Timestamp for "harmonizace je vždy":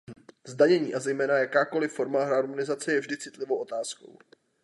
2.25-3.17